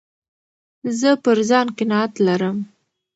[0.99, 2.57] زه پر ځان قناعت لرم.